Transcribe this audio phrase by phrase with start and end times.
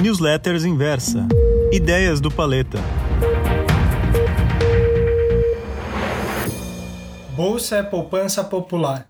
[0.00, 1.28] Newsletters Inversa.
[1.70, 2.78] Ideias do Paleta.
[7.36, 9.06] Bolsa é poupança popular.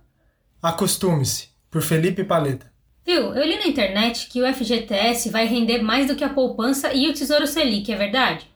[0.60, 2.66] Acostume-se, por Felipe Paleta.
[3.06, 6.92] Viu, eu li na internet que o FGTS vai render mais do que a poupança
[6.92, 8.50] e o Tesouro Selic, é verdade?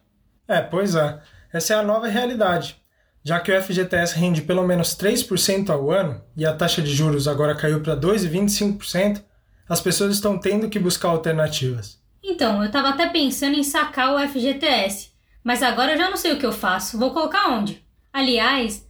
[0.49, 1.21] É, pois é.
[1.53, 2.75] Essa é a nova realidade.
[3.23, 7.29] Já que o FGTS rende pelo menos 3% ao ano e a taxa de juros
[7.29, 9.23] agora caiu para 2,25%,
[9.69, 12.03] as pessoas estão tendo que buscar alternativas.
[12.27, 15.11] Então, eu estava até pensando em sacar o FGTS,
[15.45, 16.99] mas agora eu já não sei o que eu faço.
[16.99, 17.85] Vou colocar onde?
[18.11, 18.89] Aliás,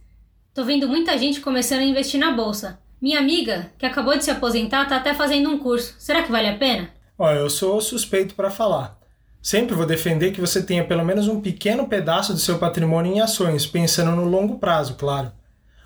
[0.53, 2.79] tô vendo muita gente começando a investir na bolsa.
[3.01, 5.95] Minha amiga, que acabou de se aposentar, tá até fazendo um curso.
[5.99, 6.89] Será que vale a pena?
[7.19, 8.97] Olha, eu sou suspeito para falar.
[9.41, 13.19] Sempre vou defender que você tenha pelo menos um pequeno pedaço do seu patrimônio em
[13.19, 15.33] ações, pensando no longo prazo, claro.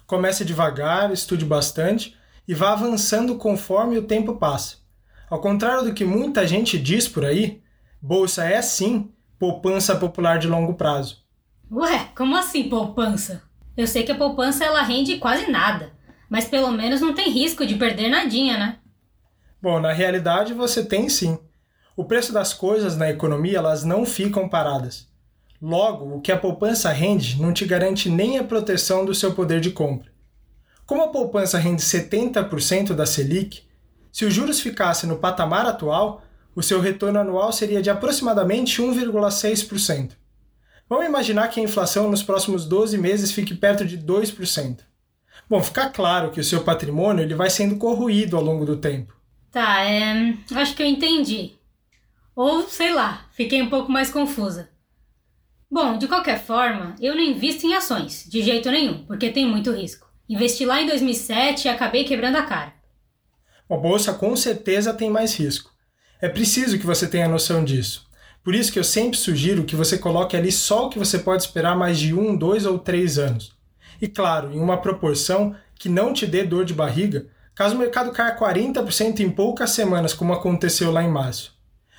[0.05, 2.15] Comece devagar, estude bastante
[2.47, 4.77] e vá avançando conforme o tempo passa.
[5.29, 7.61] Ao contrário do que muita gente diz por aí,
[8.01, 11.23] bolsa é sim poupança popular de longo prazo.
[11.71, 13.43] Ué, como assim poupança?
[13.77, 17.65] Eu sei que a poupança ela rende quase nada mas pelo menos não tem risco
[17.65, 18.77] de perder nadinha, né?
[19.61, 21.37] Bom, na realidade você tem sim.
[21.97, 25.09] O preço das coisas na economia elas não ficam paradas.
[25.61, 29.59] Logo, o que a poupança rende não te garante nem a proteção do seu poder
[29.59, 30.09] de compra.
[30.85, 33.63] Como a poupança rende 70% da Selic,
[34.19, 36.21] se os juros ficassem no patamar atual,
[36.53, 40.11] o seu retorno anual seria de aproximadamente 1,6%.
[40.89, 44.79] Vamos imaginar que a inflação nos próximos 12 meses fique perto de 2%.
[45.49, 49.15] Bom, fica claro que o seu patrimônio ele vai sendo corroído ao longo do tempo.
[49.53, 51.53] Tá, é, acho que eu entendi.
[52.35, 54.69] Ou, sei lá, fiquei um pouco mais confusa.
[55.71, 59.71] Bom, de qualquer forma, eu não invisto em ações, de jeito nenhum, porque tem muito
[59.71, 60.11] risco.
[60.27, 62.78] Investi lá em 2007 e acabei quebrando a cara.
[63.69, 65.71] A bolsa com certeza tem mais risco.
[66.21, 68.07] É preciso que você tenha noção disso.
[68.43, 71.43] Por isso que eu sempre sugiro que você coloque ali só o que você pode
[71.43, 73.59] esperar mais de um, dois ou três anos
[74.01, 78.11] e, claro, em uma proporção que não te dê dor de barriga caso o mercado
[78.11, 81.53] caia 40% em poucas semanas, como aconteceu lá em março.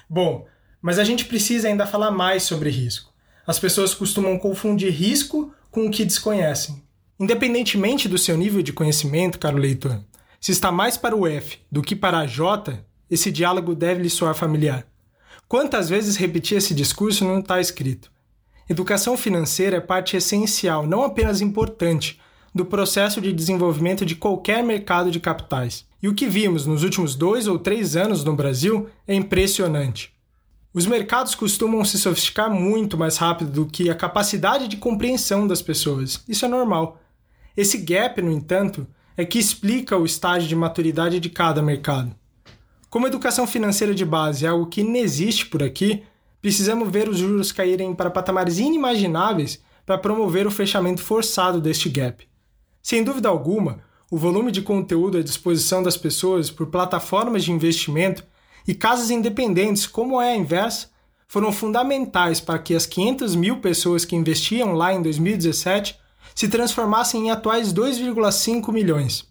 [0.09, 0.47] Bom,
[0.81, 3.13] mas a gente precisa ainda falar mais sobre risco.
[3.47, 6.83] As pessoas costumam confundir risco com o que desconhecem.
[7.19, 10.01] Independentemente do seu nível de conhecimento, caro leitor,
[10.41, 14.09] se está mais para o F do que para a J, esse diálogo deve lhe
[14.09, 14.87] soar familiar.
[15.47, 18.11] Quantas vezes repetir esse discurso não está escrito?
[18.69, 22.19] Educação financeira é parte essencial, não apenas importante,
[22.55, 25.85] do processo de desenvolvimento de qualquer mercado de capitais.
[26.03, 30.15] E o que vimos nos últimos dois ou três anos no Brasil é impressionante.
[30.73, 35.61] Os mercados costumam se sofisticar muito mais rápido do que a capacidade de compreensão das
[35.61, 36.25] pessoas.
[36.27, 36.99] Isso é normal.
[37.57, 38.87] Esse gap, no entanto,
[39.21, 42.15] é que explica o estágio de maturidade de cada mercado.
[42.89, 46.03] Como a educação financeira de base é algo que inexiste por aqui,
[46.41, 52.27] precisamos ver os juros caírem para patamares inimagináveis para promover o fechamento forçado deste gap.
[52.83, 58.25] Sem dúvida alguma, o volume de conteúdo à disposição das pessoas por plataformas de investimento
[58.67, 60.89] e casas independentes, como é a inversa,
[61.29, 66.00] foram fundamentais para que as 500 mil pessoas que investiam lá em 2017
[66.41, 69.29] se transformassem em atuais 2,5 milhões.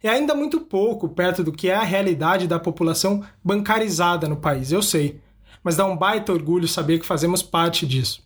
[0.00, 4.70] É ainda muito pouco perto do que é a realidade da população bancarizada no país,
[4.70, 5.20] eu sei,
[5.64, 8.22] mas dá um baita orgulho saber que fazemos parte disso.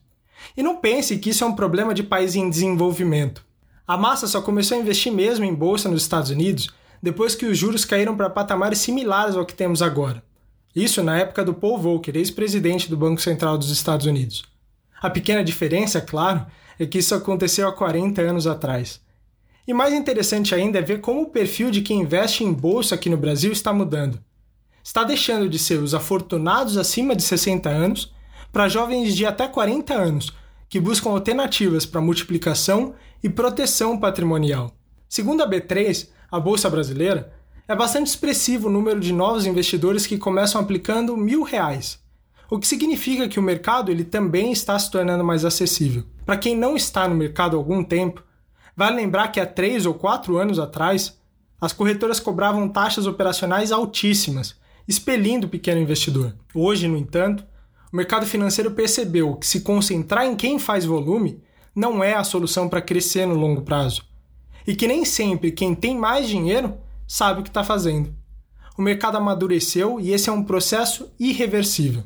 [0.55, 3.43] E não pense que isso é um problema de país em desenvolvimento.
[3.87, 6.69] A massa só começou a investir mesmo em bolsa nos Estados Unidos
[7.03, 10.23] depois que os juros caíram para patamares similares ao que temos agora.
[10.77, 14.45] Isso na época do Paul Volcker, ex-presidente do Banco Central dos Estados Unidos.
[15.01, 16.47] A pequena diferença, é claro,
[16.79, 19.01] é que isso aconteceu há 40 anos atrás.
[19.67, 23.09] E mais interessante ainda é ver como o perfil de quem investe em bolsa aqui
[23.09, 24.21] no Brasil está mudando
[24.83, 28.13] está deixando de ser os afortunados acima de 60 anos
[28.53, 30.33] para jovens de até 40 anos,
[30.69, 34.73] que buscam alternativas para multiplicação e proteção patrimonial.
[35.09, 37.33] Segundo a B3, a Bolsa Brasileira,
[37.69, 42.00] é bastante expressivo o número de novos investidores que começam aplicando mil reais,
[42.51, 46.03] o que significa que o mercado ele também está se tornando mais acessível.
[46.27, 48.25] Para quem não está no mercado há algum tempo,
[48.77, 51.17] vale lembrar que há três ou quatro anos atrás,
[51.61, 54.57] as corretoras cobravam taxas operacionais altíssimas,
[54.89, 56.35] expelindo o pequeno investidor.
[56.53, 57.47] Hoje, no entanto,
[57.93, 61.41] o mercado financeiro percebeu que se concentrar em quem faz volume
[61.73, 64.05] não é a solução para crescer no longo prazo.
[64.67, 66.75] E que nem sempre quem tem mais dinheiro
[67.07, 68.13] sabe o que está fazendo.
[68.77, 72.03] O mercado amadureceu e esse é um processo irreversível.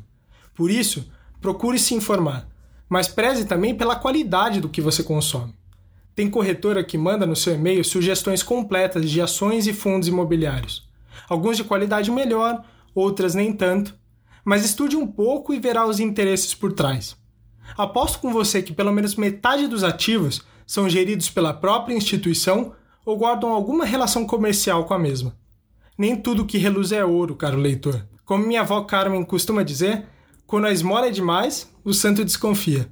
[0.55, 1.07] Por isso,
[1.41, 2.47] procure se informar,
[2.87, 5.53] mas preze também pela qualidade do que você consome.
[6.15, 10.87] Tem corretora que manda no seu e-mail sugestões completas de ações e fundos imobiliários.
[11.27, 12.63] Alguns de qualidade melhor,
[12.93, 13.93] outras nem tanto,
[14.45, 17.17] mas estude um pouco e verá os interesses por trás.
[17.77, 22.73] Aposto com você que pelo menos metade dos ativos são geridos pela própria instituição
[23.05, 25.35] ou guardam alguma relação comercial com a mesma.
[25.97, 28.05] Nem tudo que reluz é ouro, caro leitor.
[28.23, 30.05] Como minha avó Carmen costuma dizer,
[30.47, 32.87] quando a esmola é demais, o santo desconfia.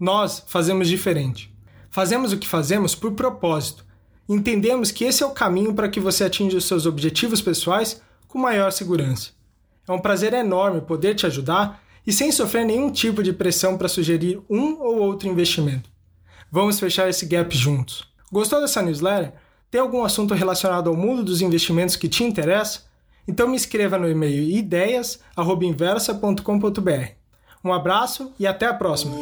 [0.00, 1.54] Nós fazemos diferente.
[1.90, 3.84] Fazemos o que fazemos por propósito.
[4.28, 8.38] Entendemos que esse é o caminho para que você atinja os seus objetivos pessoais com
[8.38, 9.30] maior segurança.
[9.86, 13.88] É um prazer enorme poder te ajudar e sem sofrer nenhum tipo de pressão para
[13.88, 15.90] sugerir um ou outro investimento.
[16.50, 18.06] Vamos fechar esse gap juntos.
[18.32, 19.32] Gostou dessa newsletter?
[19.70, 22.87] Tem algum assunto relacionado ao mundo dos investimentos que te interessa?
[23.28, 27.12] Então me escreva no e-mail ideias@inversa.com.br.
[27.62, 29.16] Um abraço e até a próxima.